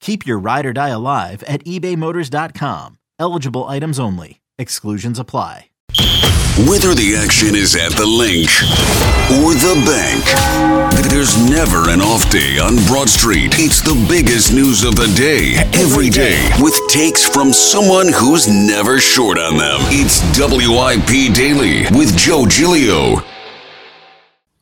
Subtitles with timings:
[0.00, 2.98] Keep your ride or die alive at ebaymotors.com.
[3.18, 4.40] Eligible items only.
[4.58, 5.66] Exclusions apply.
[6.68, 8.50] Whether the action is at the link
[9.40, 10.24] or the bank,
[11.10, 13.54] there's never an off day on Broad Street.
[13.54, 19.00] It's the biggest news of the day, every day, with takes from someone who's never
[19.00, 19.80] short on them.
[19.88, 23.22] It's WIP Daily with Joe Giglio.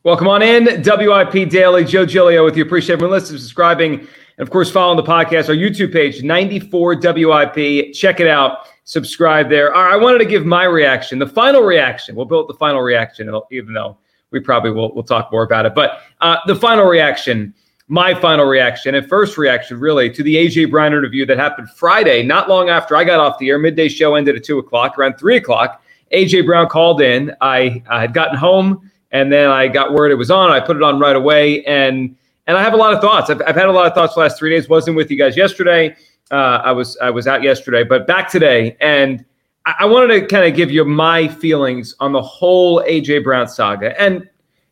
[0.03, 1.83] Welcome on in, WIP Daily.
[1.83, 2.63] Joe Giglio with you.
[2.63, 4.07] Appreciate everyone listening, subscribing,
[4.39, 7.93] and of course, following the podcast, our YouTube page, 94 WIP.
[7.93, 8.69] Check it out.
[8.85, 9.75] Subscribe there.
[9.75, 12.15] All right, I wanted to give my reaction, the final reaction.
[12.15, 13.97] We'll build the final reaction, even though
[14.31, 15.75] we probably will we'll talk more about it.
[15.75, 17.53] But uh, the final reaction,
[17.89, 22.23] my final reaction and first reaction, really, to the AJ Brown interview that happened Friday,
[22.23, 23.59] not long after I got off the air.
[23.59, 24.97] Midday show ended at two o'clock.
[24.97, 25.83] Around three o'clock,
[26.13, 27.35] AJ Brown called in.
[27.41, 30.49] I, I had gotten home and then I got word it was on.
[30.49, 32.15] I put it on right away, and
[32.49, 33.29] and I have a lot of thoughts.
[33.29, 34.67] I've, I've had a lot of thoughts the last three days.
[34.67, 35.95] wasn't with you guys yesterday.
[36.31, 39.23] Uh, I was I was out yesterday, but back today, and
[39.67, 43.47] I, I wanted to kind of give you my feelings on the whole AJ Brown
[43.47, 43.99] saga.
[44.01, 44.27] And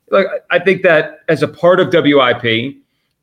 [0.10, 2.78] look, I think that as a part of WIP,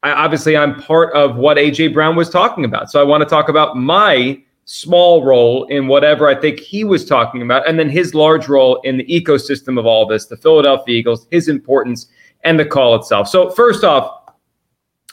[0.04, 2.92] I, obviously I'm part of what AJ Brown was talking about.
[2.92, 7.04] So I want to talk about my small role in whatever I think he was
[7.04, 10.96] talking about, and then his large role in the ecosystem of all this, the Philadelphia
[10.96, 12.06] Eagles, his importance,
[12.44, 13.28] and the call itself.
[13.28, 14.23] So, first off,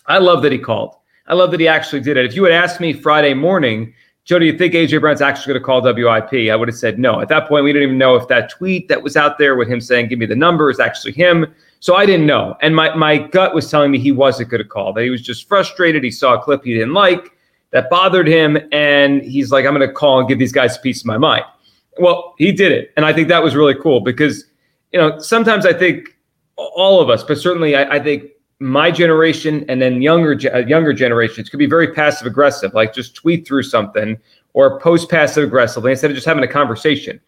[0.08, 0.96] I love that he called.
[1.28, 2.26] I love that he actually did it.
[2.26, 5.62] If you had asked me Friday morning, Joe, do you think AJ Brown's actually going
[5.62, 6.52] to call WIP?
[6.52, 7.22] I would have said no.
[7.22, 9.68] At that point, we didn't even know if that tweet that was out there with
[9.68, 11.54] him saying, give me the number, is actually him.
[11.80, 12.56] So I didn't know.
[12.62, 15.22] And my, my gut was telling me he wasn't going to call, that he was
[15.22, 16.04] just frustrated.
[16.04, 17.32] He saw a clip he didn't like
[17.72, 18.58] that bothered him.
[18.72, 21.18] And he's like, I'm going to call and give these guys a piece of my
[21.18, 21.44] mind.
[21.98, 22.94] Well, he did it.
[22.96, 24.46] And I think that was really cool because,
[24.92, 26.16] you know, sometimes I think
[26.56, 28.26] all of us, but certainly I, I think
[28.62, 33.16] my generation and then younger uh, younger generations could be very passive aggressive, like just
[33.16, 34.18] tweet through something
[34.54, 37.20] or post passive aggressively instead of just having a conversation.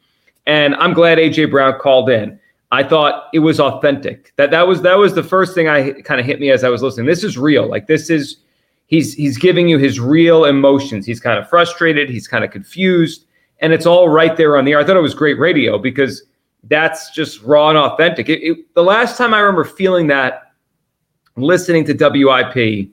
[0.46, 2.40] And I'm glad AJ Brown called in.
[2.72, 4.32] I thought it was authentic.
[4.36, 6.70] That that was that was the first thing I kind of hit me as I
[6.70, 7.08] was listening.
[7.08, 7.68] This is real.
[7.68, 8.38] Like this is
[8.86, 11.04] he's he's giving you his real emotions.
[11.04, 13.26] He's kind of frustrated, he's kind of confused,
[13.60, 14.80] and it's all right there on the air.
[14.80, 16.24] I thought it was great radio because
[16.66, 18.30] that's just raw and authentic.
[18.30, 20.43] It, it, the last time I remember feeling that
[21.36, 22.90] listening to WIP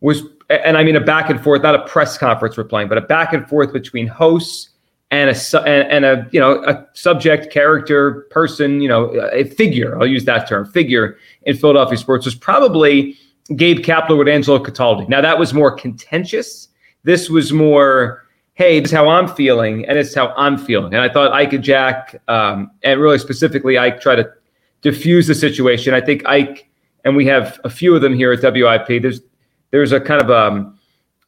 [0.00, 2.98] was, and I mean a back and forth, not a press conference we're playing, but
[2.98, 4.70] a back and forth between hosts
[5.10, 9.98] and a and, a you know a subject character person, you know a figure.
[10.00, 13.16] I'll use that term, figure in Philadelphia sports was probably
[13.56, 15.08] Gabe Kapler with Angelo Cataldi.
[15.08, 16.68] Now that was more contentious.
[17.02, 20.92] This was more, hey, this is how I'm feeling, and it's how I'm feeling.
[20.94, 24.30] And I thought Ike Jack, um, and really specifically Ike, try to
[24.82, 25.94] diffuse the situation.
[25.94, 26.69] I think Ike,
[27.04, 29.02] and we have a few of them here at WIP.
[29.02, 29.20] There's
[29.70, 30.78] there's a kind of um,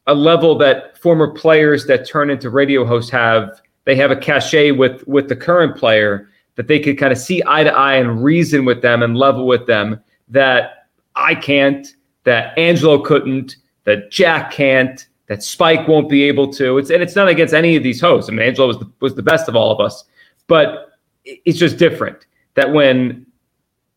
[0.07, 3.61] a level that former players that turn into radio hosts have.
[3.85, 7.41] They have a cachet with with the current player that they could kind of see
[7.47, 9.99] eye to eye and reason with them and level with them
[10.29, 11.87] that I can't
[12.23, 16.77] that Angelo couldn't, that Jack can't, that Spike won't be able to.
[16.77, 18.29] It's and it's not against any of these hosts.
[18.29, 20.03] I mean, Angelo was the, was the best of all of us,
[20.47, 20.91] but
[21.25, 22.25] it's just different
[22.55, 23.25] that when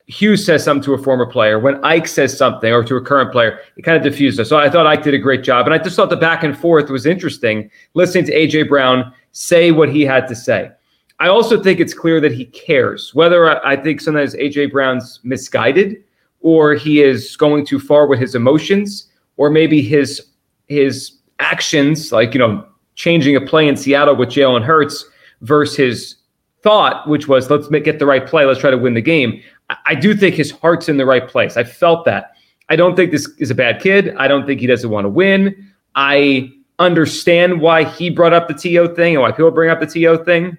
[0.07, 3.33] Hughes says something to a former player, when Ike says something or to a current
[3.33, 4.49] player, it kind of diffused us.
[4.49, 5.67] So I thought Ike did a great job.
[5.67, 7.69] And I just thought the back and forth was interesting.
[7.95, 10.71] Listening to AJ Brown say what he had to say.
[11.19, 13.15] I also think it's clear that he cares.
[13.15, 16.05] Whether I think sometimes AJ Brown's misguided
[16.41, 20.29] or he is going too far with his emotions or maybe his
[20.69, 25.05] his actions like you know changing a play in Seattle with Jalen Hurts
[25.41, 26.17] versus his
[26.63, 29.43] thought, which was let's make, get the right play, let's try to win the game.
[29.69, 31.57] I, do think his heart's in the right place.
[31.57, 32.33] I felt that.
[32.69, 34.15] I don't think this is a bad kid.
[34.17, 35.73] I don't think he doesn't want to win.
[35.95, 39.87] I understand why he brought up the TO thing and why people bring up the
[39.87, 40.57] TO thing.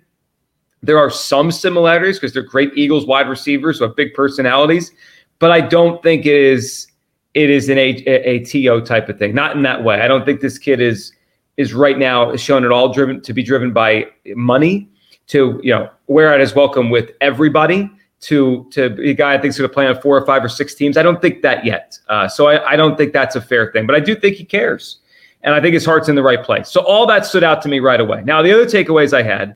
[0.83, 4.91] There are some similarities because they're great Eagles wide receivers who have big personalities,
[5.39, 6.87] but I don't think it is
[7.33, 9.35] it is an a, a, a TO type of thing.
[9.35, 10.01] Not in that way.
[10.01, 11.13] I don't think this kid is
[11.57, 14.89] is right now shown at all driven to be driven by money
[15.27, 17.89] to you know wear out his welcome with everybody
[18.19, 20.43] to to be a guy I think is going to play on four or five
[20.43, 20.97] or six teams.
[20.97, 21.99] I don't think that yet.
[22.07, 24.43] Uh, so I, I don't think that's a fair thing, but I do think he
[24.43, 24.99] cares,
[25.43, 26.69] and I think his heart's in the right place.
[26.69, 28.23] So all that stood out to me right away.
[28.23, 29.55] Now the other takeaways I had,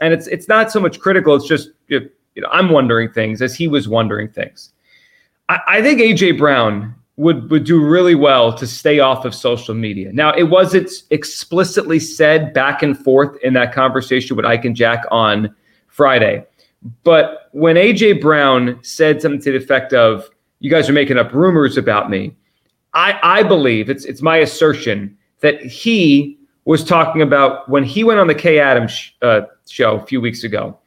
[0.00, 1.34] and it's it's not so much critical.
[1.34, 4.72] It's just you know I'm wondering things as he was wondering things.
[5.48, 9.74] I, I think AJ Brown would would do really well to stay off of social
[9.74, 10.12] media.
[10.12, 15.04] Now, it wasn't explicitly said back and forth in that conversation with Ike and Jack
[15.10, 15.54] on
[15.88, 16.44] Friday,
[17.04, 20.28] but when AJ Brown said something to the effect of
[20.60, 22.34] "You guys are making up rumors about me,"
[22.94, 28.20] I I believe it's it's my assertion that he was talking about when he went
[28.20, 30.78] on the Kay Adams uh, show a few weeks ago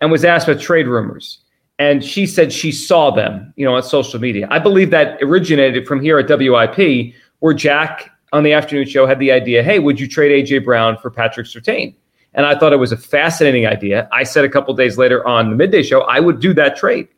[0.00, 1.44] and was asked about trade rumors
[1.78, 4.46] and she said she saw them, you know, on social media.
[4.50, 9.18] I believe that originated from here at WIP, where Jack on the afternoon show had
[9.18, 11.94] the idea, "Hey, would you trade AJ Brown for Patrick Surtain?"
[12.34, 14.08] And I thought it was a fascinating idea.
[14.12, 17.08] I said a couple days later on the midday show, I would do that trade.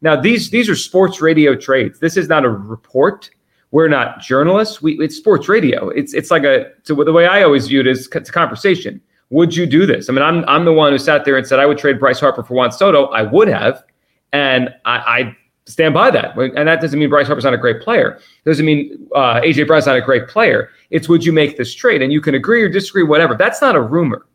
[0.00, 1.98] Now these these are sports radio trades.
[2.00, 3.30] This is not a report.
[3.70, 4.80] We're not journalists.
[4.80, 5.88] We it's sports radio.
[5.88, 9.00] It's it's like a so the way I always view it is it's a conversation.
[9.30, 10.08] Would you do this?
[10.08, 12.20] I mean, I'm I'm the one who sat there and said I would trade Bryce
[12.20, 13.06] Harper for Juan Soto.
[13.06, 13.82] I would have
[14.34, 16.36] and I, I stand by that.
[16.36, 18.18] And that doesn't mean Bryce Harper's not a great player.
[18.44, 20.70] It doesn't mean uh, AJ Brown's not a great player.
[20.90, 22.02] It's would you make this trade?
[22.02, 23.34] And you can agree or disagree, whatever.
[23.34, 24.26] That's not a rumor.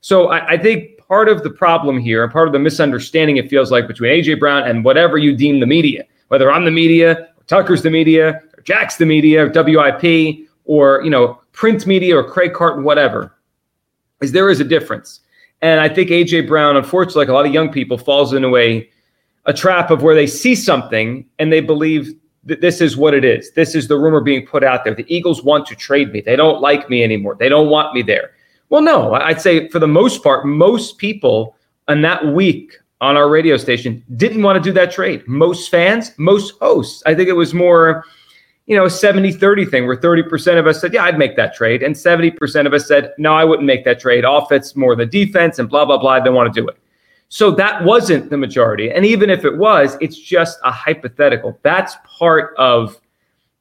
[0.00, 3.48] So I, I think part of the problem here and part of the misunderstanding it
[3.48, 7.28] feels like between AJ Brown and whatever you deem the media, whether I'm the media,
[7.46, 12.22] Tucker's the media, or Jack's the media, or WIP, or you know print media or
[12.22, 13.34] Craig Carton, whatever,
[14.20, 15.20] is there is a difference.
[15.60, 18.88] And I think AJ Brown, unfortunately, like a lot of young people, falls into a
[19.46, 22.12] a trap of where they see something and they believe
[22.44, 23.50] that this is what it is.
[23.52, 24.94] This is the rumor being put out there.
[24.94, 26.20] The Eagles want to trade me.
[26.20, 27.34] They don't like me anymore.
[27.38, 28.32] They don't want me there.
[28.70, 31.56] Well, no, I'd say for the most part, most people
[31.88, 35.26] in that week on our radio station didn't want to do that trade.
[35.26, 37.02] Most fans, most hosts.
[37.06, 38.04] I think it was more,
[38.66, 41.54] you know, a 70 30 thing where 30% of us said, yeah, I'd make that
[41.54, 41.82] trade.
[41.82, 44.24] And 70% of us said, no, I wouldn't make that trade.
[44.24, 46.20] Offense more the defense and blah, blah, blah.
[46.20, 46.76] Don't want to do it.
[47.30, 48.90] So that wasn't the majority.
[48.90, 51.58] And even if it was, it's just a hypothetical.
[51.62, 53.00] That's part of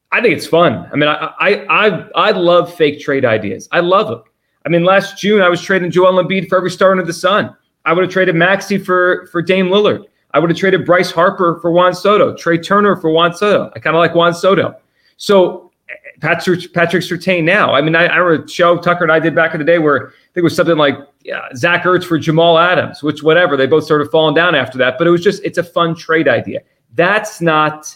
[0.10, 0.90] I think it's fun.
[0.92, 3.68] I mean, I I I, I love fake trade ideas.
[3.72, 4.24] I love them.
[4.68, 7.56] I mean, last June I was trading Joel Embiid for every star under the sun.
[7.86, 10.04] I would have traded Maxey for for Dame Lillard.
[10.34, 13.72] I would have traded Bryce Harper for Juan Soto, Trea Turner for Juan Soto.
[13.74, 14.76] I kind of like Juan Soto.
[15.16, 15.72] So
[16.20, 17.74] Patrick Patrick Surtain now.
[17.74, 19.80] I mean, I, I remember a show Tucker and I did back in the day
[19.80, 23.56] where I think it was something like yeah, Zach Ertz for Jamal Adams, which whatever.
[23.56, 24.98] They both started falling down after that.
[24.98, 26.60] But it was just it's a fun trade idea.
[26.94, 27.96] That's not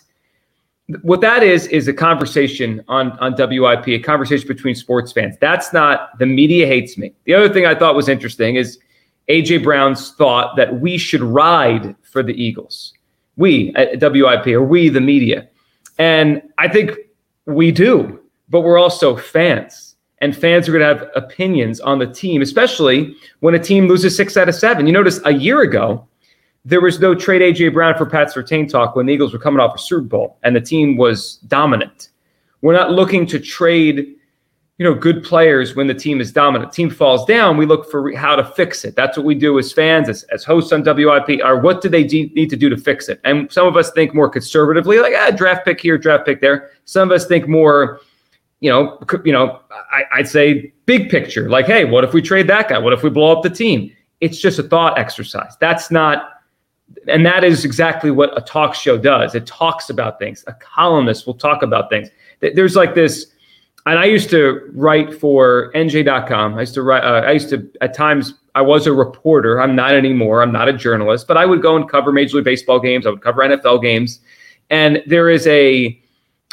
[1.02, 5.36] what that is is a conversation on on WIP, a conversation between sports fans.
[5.40, 7.14] That's not the media hates me.
[7.26, 8.80] The other thing I thought was interesting is
[9.30, 12.94] AJ Brown's thought that we should ride for the Eagles.
[13.38, 15.48] We at WIP or we the media.
[15.98, 16.98] And I think
[17.46, 18.20] we do,
[18.50, 19.96] but we're also fans.
[20.20, 24.16] And fans are going to have opinions on the team, especially when a team loses
[24.16, 24.86] six out of seven.
[24.86, 26.08] You notice a year ago,
[26.64, 29.60] there was no trade AJ Brown for Pat Surtain talk when the Eagles were coming
[29.60, 32.10] off a Super Bowl and the team was dominant.
[32.62, 34.16] We're not looking to trade,
[34.78, 36.72] you know, good players when the team is dominant.
[36.72, 38.96] Team falls down, we look for how to fix it.
[38.96, 41.42] That's what we do as fans, as, as hosts on WIP.
[41.44, 43.20] Or what do they de- need to do to fix it?
[43.24, 46.70] And some of us think more conservatively, like ah, draft pick here, draft pick there.
[46.86, 48.00] Some of us think more,
[48.60, 52.46] you know, you know, I, I'd say big picture, like, hey, what if we trade
[52.48, 52.78] that guy?
[52.78, 53.92] What if we blow up the team?
[54.20, 55.58] It's just a thought exercise.
[55.60, 56.31] That's not
[57.08, 59.36] and that is exactly what a talk show does.
[59.36, 60.44] It talks about things.
[60.48, 62.10] A columnist will talk about things.
[62.40, 63.28] There's like this,
[63.86, 66.56] and I used to write for NJ.com.
[66.56, 67.04] I used to write.
[67.04, 68.36] Uh, I used to at times.
[68.54, 69.62] I was a reporter.
[69.62, 70.42] I'm not anymore.
[70.42, 73.08] I'm not a journalist, but I would go and cover Major League Baseball games.
[73.08, 74.20] I would cover NFL games,
[74.70, 75.98] and there is a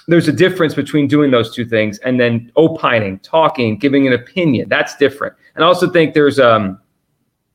[0.09, 4.69] there's a difference between doing those two things and then opining, talking, giving an opinion.
[4.69, 5.35] That's different.
[5.55, 6.81] And I also think there's um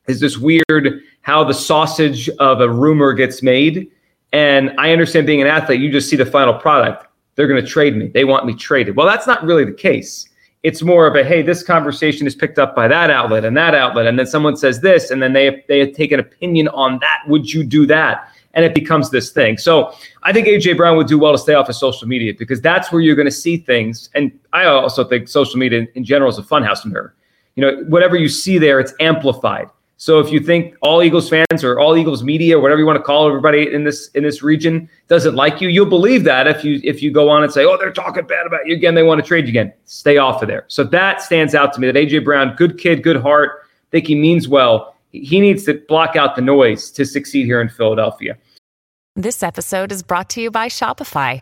[0.08, 3.90] is this weird how the sausage of a rumor gets made.
[4.32, 7.08] And I understand being an athlete, you just see the final product.
[7.36, 8.08] They're going to trade me.
[8.08, 8.96] They want me traded.
[8.96, 10.30] Well, that's not really the case.
[10.62, 13.76] It's more of a hey, this conversation is picked up by that outlet and that
[13.76, 17.20] outlet, and then someone says this, and then they they take an opinion on that.
[17.28, 18.30] Would you do that?
[18.54, 19.58] And it becomes this thing.
[19.58, 22.62] So I think AJ Brown would do well to stay off of social media because
[22.62, 24.10] that's where you're going to see things.
[24.14, 27.14] And I also think social media in general is a funhouse mirror.
[27.56, 29.68] You know, whatever you see there, it's amplified.
[29.98, 32.98] So if you think all Eagles fans or all Eagles media, or whatever you want
[32.98, 36.64] to call everybody in this in this region, doesn't like you, you'll believe that if
[36.64, 38.96] you if you go on and say, "Oh, they're talking bad about you again.
[38.96, 40.66] They want to trade you again." Stay off of there.
[40.68, 41.88] So that stands out to me.
[41.90, 43.62] That AJ Brown, good kid, good heart.
[43.92, 44.96] Think he means well.
[45.12, 48.36] He needs to block out the noise to succeed here in Philadelphia.
[49.16, 51.42] This episode is brought to you by Shopify.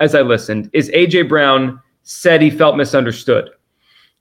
[0.00, 3.50] as I listened is AJ Brown said he felt misunderstood.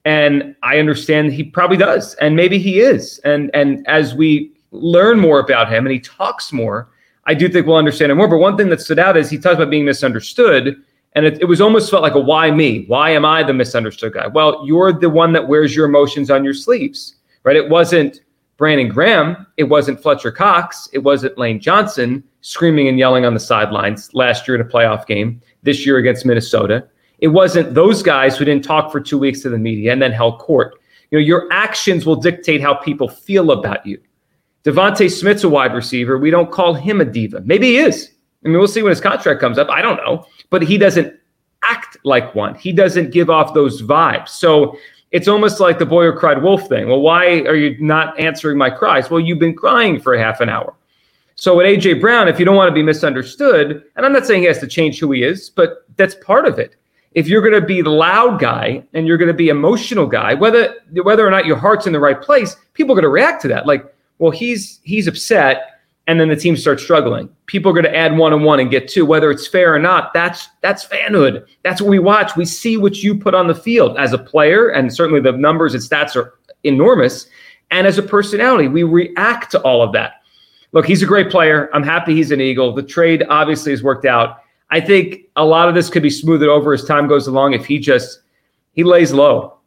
[0.05, 3.19] And I understand he probably does, and maybe he is.
[3.19, 6.89] And and as we learn more about him and he talks more,
[7.25, 8.27] I do think we'll understand him more.
[8.27, 10.81] But one thing that stood out is he talks about being misunderstood.
[11.13, 12.85] And it, it was almost felt like a why me?
[12.87, 14.27] Why am I the misunderstood guy?
[14.27, 17.55] Well, you're the one that wears your emotions on your sleeves, right?
[17.55, 18.21] It wasn't
[18.57, 19.47] Brandon Graham.
[19.57, 20.89] It wasn't Fletcher Cox.
[20.93, 25.05] It wasn't Lane Johnson screaming and yelling on the sidelines last year in a playoff
[25.05, 26.87] game, this year against Minnesota.
[27.19, 30.11] It wasn't those guys who didn't talk for two weeks to the media and then
[30.11, 30.75] held court.
[31.11, 33.99] You know, your actions will dictate how people feel about you.
[34.63, 36.17] DeVonta Smith's a wide receiver.
[36.17, 37.41] We don't call him a diva.
[37.41, 38.11] Maybe he is.
[38.43, 39.69] I mean, we'll see when his contract comes up.
[39.69, 40.25] I don't know.
[40.49, 41.17] But he doesn't
[41.63, 42.55] act like one.
[42.55, 44.29] He doesn't give off those vibes.
[44.29, 44.77] So
[45.11, 46.87] it's almost like the boy who cried wolf thing.
[46.87, 49.09] Well, why are you not answering my cries?
[49.09, 50.75] Well, you've been crying for half an hour.
[51.39, 54.41] So with AJ Brown, if you don't want to be misunderstood, and I'm not saying
[54.41, 56.75] he has to change who he is, but that's part of it.
[57.11, 60.33] If you're going to be the loud guy and you're going to be emotional guy,
[60.33, 63.43] whether whether or not your heart's in the right place, people are going to react
[63.43, 63.67] to that.
[63.67, 63.85] Like,
[64.17, 67.29] well, he's he's upset, and then the team starts struggling.
[67.45, 69.79] People are going to add one and one and get two, whether it's fair or
[69.79, 70.15] not.
[70.15, 71.45] That's that's fanhood.
[71.63, 72.35] That's what we watch.
[72.35, 75.75] We see what you put on the field as a player, and certainly the numbers
[75.75, 77.27] and stats are enormous.
[77.69, 80.16] And as a personality, we react to all of that
[80.77, 81.71] look, he's a great player.
[81.73, 82.71] I'm happy he's an Eagle.
[82.71, 84.43] The trade obviously has worked out.
[84.69, 87.65] I think a lot of this could be smoothed over as time goes along if
[87.65, 88.19] he just
[88.73, 89.57] he lays low.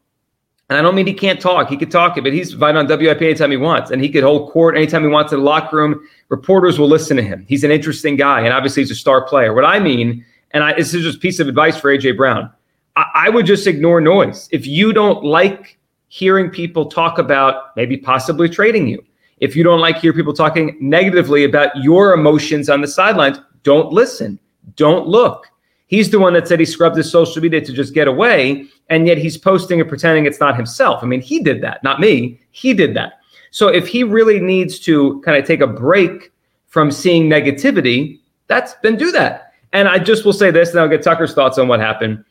[0.68, 1.68] And I don't mean he can't talk.
[1.68, 3.90] He could talk but he's fine on WIP anytime he wants.
[3.90, 6.00] And he could hold court anytime he wants in the locker room.
[6.28, 7.44] Reporters will listen to him.
[7.48, 8.42] He's an interesting guy.
[8.42, 9.52] And obviously he's a star player.
[9.52, 12.48] What I mean, and I, this is just a piece of advice for AJ Brown.
[12.94, 14.48] I, I would just ignore noise.
[14.52, 15.76] If you don't like
[16.06, 19.04] hearing people talk about maybe possibly trading you,
[19.40, 23.92] if you don't like hear people talking negatively about your emotions on the sidelines, don't
[23.92, 24.38] listen.
[24.76, 25.46] Don't look.
[25.86, 29.08] He's the one that said he scrubbed his social media to just get away, and
[29.08, 31.02] yet he's posting and pretending it's not himself.
[31.02, 32.38] I mean, he did that, not me.
[32.52, 33.14] He did that.
[33.50, 36.30] So if he really needs to kind of take a break
[36.68, 39.52] from seeing negativity, that's then do that.
[39.72, 42.24] And I just will say this, and I'll get Tucker's thoughts on what happened.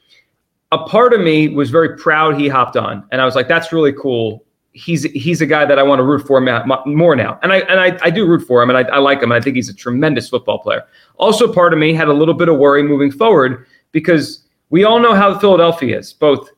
[0.71, 3.73] A part of me was very proud he hopped on, and I was like, "That's
[3.73, 4.45] really cool."
[4.79, 6.39] He's he's a guy that I want to root for
[6.85, 9.21] more now, and I and I, I do root for him, and I, I like
[9.21, 9.31] him.
[9.31, 10.83] And I think he's a tremendous football player.
[11.17, 14.99] Also, part of me had a little bit of worry moving forward because we all
[14.99, 16.49] know how Philadelphia is, both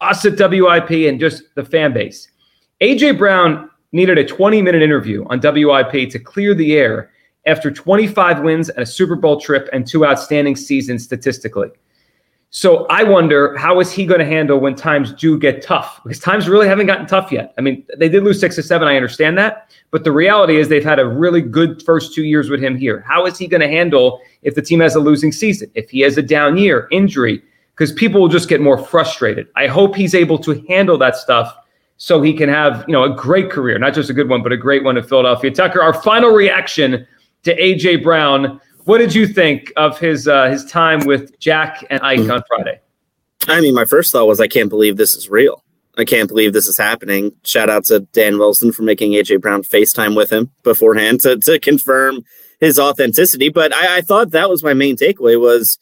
[0.00, 2.28] us at WIP and just the fan base.
[2.80, 7.10] AJ Brown needed a 20 minute interview on WIP to clear the air
[7.46, 11.68] after 25 wins and a Super Bowl trip and two outstanding seasons statistically.
[12.50, 16.00] So I wonder how is he going to handle when times do get tough?
[16.02, 17.52] Because times really haven't gotten tough yet.
[17.58, 18.88] I mean, they did lose six or seven.
[18.88, 22.48] I understand that, but the reality is they've had a really good first two years
[22.48, 23.04] with him here.
[23.06, 25.70] How is he going to handle if the team has a losing season?
[25.74, 27.42] If he has a down year, injury?
[27.74, 29.48] Because people will just get more frustrated.
[29.54, 31.54] I hope he's able to handle that stuff
[31.98, 34.52] so he can have you know a great career, not just a good one, but
[34.52, 35.50] a great one in Philadelphia.
[35.50, 37.06] Tucker, our final reaction
[37.42, 42.00] to AJ Brown what did you think of his uh, his time with Jack and
[42.00, 42.30] Ike mm-hmm.
[42.30, 42.80] on Friday?
[43.46, 45.62] I mean, my first thought was, I can't believe this is real.
[45.98, 47.32] I can't believe this is happening.
[47.44, 51.58] Shout out to Dan Wilson for making AJ Brown FaceTime with him beforehand to, to
[51.58, 52.22] confirm
[52.60, 53.50] his authenticity.
[53.50, 55.78] But I, I thought that was my main takeaway was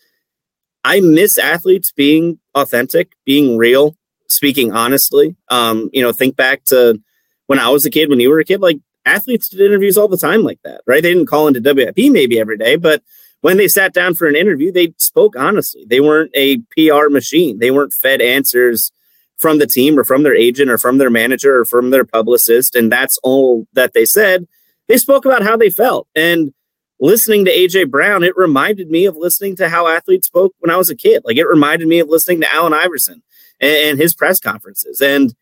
[0.83, 3.97] I miss athletes being authentic, being real,
[4.27, 5.37] speaking honestly.
[5.49, 7.01] Um, you know, think back to
[7.47, 10.09] when I was a kid, when you were a kid, like athletes did interviews all
[10.09, 11.03] the time like that, right?
[11.03, 13.03] They didn't call into WIP maybe every day, but
[13.41, 15.85] when they sat down for an interview, they spoke honestly.
[15.89, 17.59] They weren't a PR machine.
[17.59, 18.91] They weren't fed answers
[19.39, 22.75] from the team or from their agent or from their manager or from their publicist.
[22.75, 24.47] And that's all that they said.
[24.89, 26.09] They spoke about how they felt.
[26.15, 26.53] And
[26.99, 30.77] listening to AJ Brown, it reminded me of listening to how athletes spoke when I
[30.77, 31.23] was a kid.
[31.25, 33.23] Like it reminded me of listening to Allen Iverson
[33.61, 35.01] and, and his press conferences.
[35.01, 35.35] And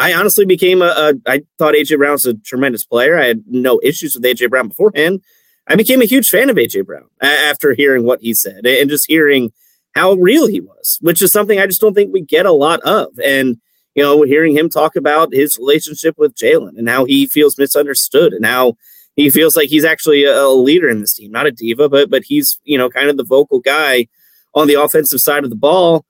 [0.00, 1.14] I honestly became a, a.
[1.26, 3.18] I thought AJ Brown was a tremendous player.
[3.18, 5.20] I had no issues with AJ Brown beforehand.
[5.68, 9.04] I became a huge fan of AJ Brown after hearing what he said and just
[9.06, 9.52] hearing
[9.94, 12.80] how real he was, which is something I just don't think we get a lot
[12.80, 13.08] of.
[13.22, 13.58] And
[13.94, 18.32] you know, hearing him talk about his relationship with Jalen and how he feels misunderstood
[18.32, 18.78] and how
[19.16, 22.08] he feels like he's actually a, a leader in this team, not a diva, but
[22.08, 24.06] but he's you know kind of the vocal guy
[24.54, 26.06] on the offensive side of the ball.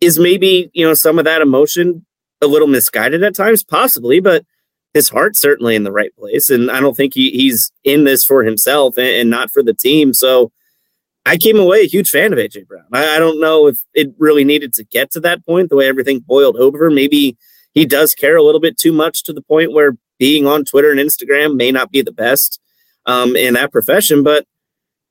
[0.00, 2.06] Is maybe you know some of that emotion
[2.42, 4.44] a little misguided at times, possibly, but
[4.94, 6.50] his heart's certainly in the right place.
[6.50, 9.74] And I don't think he, he's in this for himself and, and, not for the
[9.74, 10.12] team.
[10.12, 10.50] So
[11.24, 12.86] I came away a huge fan of AJ Brown.
[12.92, 15.86] I, I, don't know if it really needed to get to that point, the way
[15.86, 16.90] everything boiled over.
[16.90, 17.36] Maybe
[17.72, 20.90] he does care a little bit too much to the point where being on Twitter
[20.90, 22.60] and Instagram may not be the best
[23.06, 24.22] um, in that profession.
[24.24, 24.44] But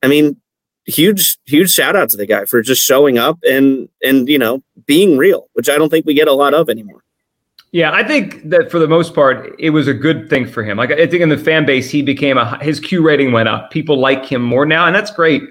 [0.04, 0.38] I mean,
[0.86, 4.64] huge, huge shout out to the guy for just showing up and and you know
[4.86, 7.04] being real, which I don't think we get a lot of anymore.
[7.72, 10.78] Yeah, I think that for the most part, it was a good thing for him.
[10.78, 13.70] Like I think in the fan base, he became a his Q rating went up.
[13.70, 15.44] People like him more now, and that's great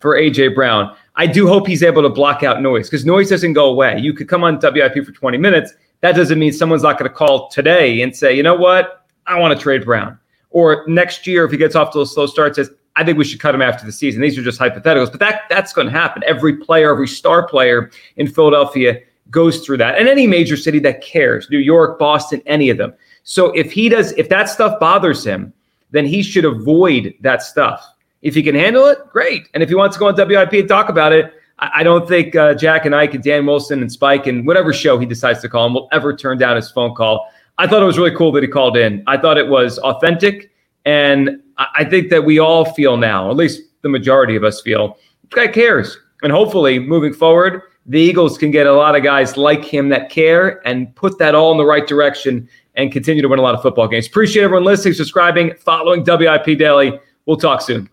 [0.00, 0.94] for AJ Brown.
[1.16, 3.98] I do hope he's able to block out noise because noise doesn't go away.
[3.98, 5.72] You could come on WIP for 20 minutes.
[6.00, 9.38] That doesn't mean someone's not going to call today and say, you know what, I
[9.38, 10.18] want to trade Brown.
[10.50, 13.24] Or next year, if he gets off to a slow start, says, I think we
[13.24, 14.20] should cut him after the season.
[14.22, 16.22] These are just hypotheticals, but that that's going to happen.
[16.26, 19.98] Every player, every star player in Philadelphia goes through that.
[19.98, 22.92] And any major city that cares, New York, Boston, any of them.
[23.24, 25.52] So if he does, if that stuff bothers him,
[25.90, 27.86] then he should avoid that stuff.
[28.22, 29.48] If he can handle it, great.
[29.54, 32.36] And if he wants to go on WIP and talk about it, I, don't think
[32.36, 35.48] uh, Jack and Ike and Dan Wilson and Spike and whatever show he decides to
[35.48, 37.30] call him will ever turn down his phone call.
[37.56, 39.02] I thought it was really cool that he called in.
[39.06, 40.50] I thought it was authentic.
[40.84, 44.98] And I think that we all feel now, at least the majority of us feel,
[45.30, 45.98] this guy cares.
[46.22, 50.10] And hopefully, moving forward, the Eagles can get a lot of guys like him that
[50.10, 53.54] care and put that all in the right direction and continue to win a lot
[53.54, 54.06] of football games.
[54.06, 56.98] Appreciate everyone listening, subscribing, following WIP Daily.
[57.26, 57.88] We'll talk soon.